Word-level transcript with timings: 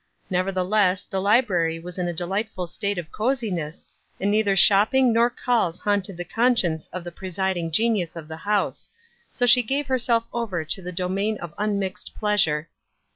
Never 0.31 0.51
theless, 0.51 1.07
the 1.07 1.21
library 1.21 1.77
was 1.77 1.99
in 1.99 2.07
a 2.07 2.11
delightful 2.11 2.65
state 2.65 2.97
of 2.97 3.11
coziness, 3.11 3.85
and 4.19 4.31
neither 4.31 4.55
shopping 4.55 5.13
nor 5.13 5.29
calls 5.29 5.77
haunted 5.77 6.17
the 6.17 6.25
conscience 6.25 6.89
of 6.91 7.03
the 7.03 7.11
presiding 7.11 7.69
genius 7.69 8.15
of 8.15 8.27
the 8.27 8.37
house; 8.37 8.89
so 9.31 9.45
she 9.45 9.61
gave 9.61 9.85
herself 9.85 10.25
over 10.33 10.65
to 10.65 10.81
the 10.81 10.91
domain 10.91 11.37
of 11.37 11.53
unmixed 11.59 12.15
pleasure. 12.15 12.67